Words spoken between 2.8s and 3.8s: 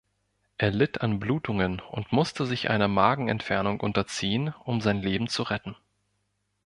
Magenentfernung